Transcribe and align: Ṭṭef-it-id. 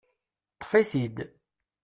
Ṭṭef-it-id. 0.59 1.17